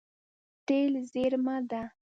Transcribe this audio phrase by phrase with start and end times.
[0.65, 1.83] تېل زیرمه ده.